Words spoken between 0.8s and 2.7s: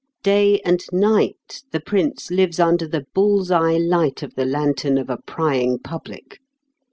night the Prince lives